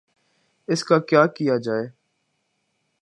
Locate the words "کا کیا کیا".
0.83-1.57